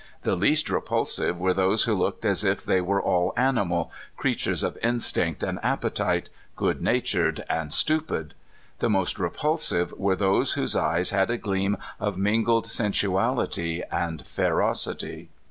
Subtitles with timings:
[0.23, 4.75] The least repulsive were those who looked as if they were all animal, creatures of
[4.81, 8.33] instinct and appetite, good natured and stupid;
[8.79, 14.25] the most repulsive were those whose eyes had a gleam of mingled sensual ity and
[14.25, 15.29] ferocity.